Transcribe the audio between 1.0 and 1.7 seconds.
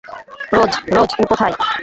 তুমি কোথায়?